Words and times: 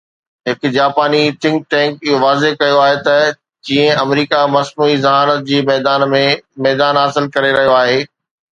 هڪ 0.47 0.61
جاپاني 0.77 1.19
think 1.43 1.59
tank 1.73 2.07
اهو 2.07 2.21
واضح 2.23 2.55
ڪيو 2.61 2.79
آهي 2.85 2.97
ته 3.09 3.19
جيئن 3.69 4.01
آمريڪا 4.05 4.41
مصنوعي 4.55 4.97
ذهانت 5.05 5.47
جي 5.51 5.63
ميدان 5.71 6.09
۾ 6.17 6.25
ميدان 6.69 7.03
حاصل 7.05 7.33
ڪري 7.37 7.57
رهيو 7.61 7.79
آهي، 7.85 7.97